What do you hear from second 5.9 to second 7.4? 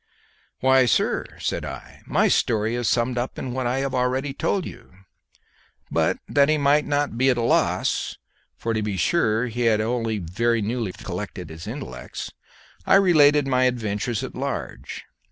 But that he might not be at